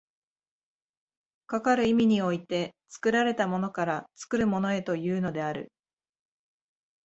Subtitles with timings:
[1.45, 5.71] かかる意味において、作られたものから作るものへというのである。